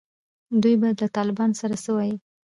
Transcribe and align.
دوی 0.61 0.75
به 0.81 0.89
له 0.99 1.07
طالبانو 1.17 1.59
سره 1.61 1.75
څه 1.83 1.89
وایي. 1.95 2.15